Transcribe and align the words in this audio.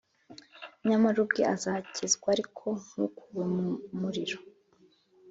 nyamara 0.87 1.17
ubwe 1.23 1.41
azakizwa, 1.53 2.27
ariko 2.35 2.65
nk'ukuwe 2.85 3.43
mu 3.53 3.65
muriro 3.99 4.37